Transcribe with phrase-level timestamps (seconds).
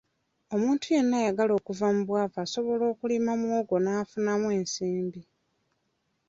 [0.53, 5.21] Omuntu yenna ayagala okuva mu bwavu asobola okulima muwogo n'afunamu ensimbi.